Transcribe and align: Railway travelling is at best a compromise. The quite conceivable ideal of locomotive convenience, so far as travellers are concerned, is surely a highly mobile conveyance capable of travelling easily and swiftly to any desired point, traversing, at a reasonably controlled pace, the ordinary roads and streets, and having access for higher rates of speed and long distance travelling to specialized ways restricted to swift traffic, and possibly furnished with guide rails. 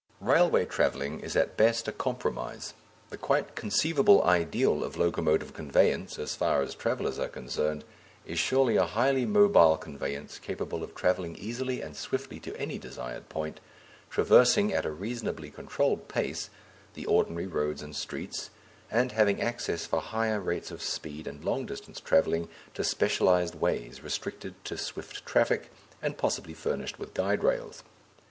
Railway 0.19 0.65
travelling 0.65 1.19
is 1.19 1.35
at 1.35 1.55
best 1.55 1.87
a 1.87 1.91
compromise. 1.91 2.73
The 3.11 3.19
quite 3.19 3.53
conceivable 3.53 4.23
ideal 4.23 4.83
of 4.83 4.97
locomotive 4.97 5.53
convenience, 5.53 6.15
so 6.15 6.25
far 6.25 6.63
as 6.63 6.73
travellers 6.73 7.19
are 7.19 7.27
concerned, 7.27 7.83
is 8.25 8.39
surely 8.39 8.77
a 8.77 8.87
highly 8.87 9.27
mobile 9.27 9.77
conveyance 9.77 10.39
capable 10.39 10.81
of 10.83 10.95
travelling 10.95 11.35
easily 11.35 11.81
and 11.83 11.95
swiftly 11.95 12.39
to 12.39 12.57
any 12.59 12.79
desired 12.79 13.29
point, 13.29 13.59
traversing, 14.09 14.73
at 14.73 14.87
a 14.87 14.91
reasonably 14.91 15.51
controlled 15.51 16.07
pace, 16.07 16.49
the 16.95 17.05
ordinary 17.05 17.45
roads 17.45 17.83
and 17.83 17.95
streets, 17.95 18.49
and 18.89 19.11
having 19.11 19.39
access 19.39 19.85
for 19.85 20.01
higher 20.01 20.39
rates 20.39 20.71
of 20.71 20.81
speed 20.81 21.27
and 21.27 21.45
long 21.45 21.63
distance 21.63 21.99
travelling 21.99 22.49
to 22.73 22.83
specialized 22.83 23.53
ways 23.53 24.01
restricted 24.01 24.55
to 24.65 24.79
swift 24.79 25.23
traffic, 25.27 25.71
and 26.01 26.17
possibly 26.17 26.55
furnished 26.55 26.97
with 26.97 27.13
guide 27.13 27.43
rails. 27.43 27.83